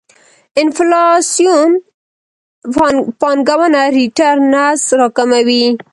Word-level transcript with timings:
انفلاسیون 0.61 1.69
پانګونه 3.21 3.81
ريټرنز 3.97 4.81
راکموي. 4.99 5.65